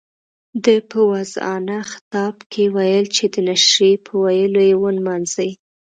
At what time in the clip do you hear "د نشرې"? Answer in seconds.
3.33-3.91